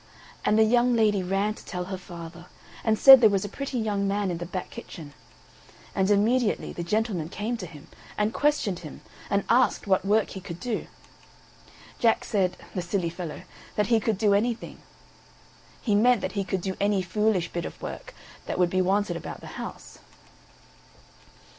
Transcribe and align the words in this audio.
And 0.43 0.57
the 0.57 0.63
young 0.63 0.95
lady 0.95 1.21
ran 1.21 1.53
to 1.53 1.63
tell 1.63 1.83
her 1.85 1.97
father, 1.99 2.47
and 2.83 2.97
said 2.97 3.21
there 3.21 3.29
was 3.29 3.45
a 3.45 3.47
pretty 3.47 3.77
young 3.77 4.07
man 4.07 4.31
in 4.31 4.39
the 4.39 4.47
back 4.47 4.71
kitchen; 4.71 5.13
and 5.93 6.09
immediately 6.09 6.73
the 6.73 6.81
gentleman 6.81 7.29
came 7.29 7.55
to 7.57 7.67
him, 7.67 7.87
and 8.17 8.33
questioned 8.33 8.79
him, 8.79 9.01
and 9.29 9.43
asked 9.47 9.85
what 9.85 10.03
work 10.03 10.31
he 10.31 10.41
could 10.41 10.59
do. 10.59 10.87
Jack 11.99 12.25
said, 12.25 12.57
the 12.73 12.81
silly 12.81 13.11
fellow, 13.11 13.43
that 13.75 13.93
he 13.93 13.99
could 13.99 14.17
do 14.17 14.33
anything. 14.33 14.79
(He 15.83 15.93
meant 15.93 16.21
that 16.21 16.31
he 16.31 16.43
could 16.45 16.61
do 16.61 16.75
any 16.81 17.03
foolish 17.03 17.49
bit 17.49 17.65
of 17.65 17.79
work, 17.79 18.15
that 18.47 18.57
would 18.57 18.71
be 18.71 18.81
wanted 18.81 19.15
about 19.15 19.41
the 19.41 19.61
house.) 19.61 19.99